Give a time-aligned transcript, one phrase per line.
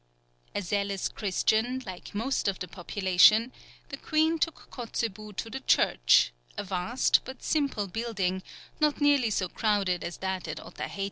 [0.55, 3.51] A zealous Christian, like most of the population,
[3.89, 8.41] the queen took Kotzebue to the church, a vast but simple building,
[8.79, 10.99] not nearly so crowded as that at Otaheite.